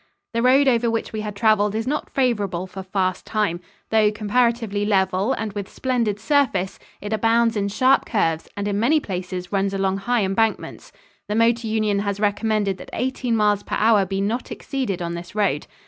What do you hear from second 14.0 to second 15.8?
be not exceeded on this road.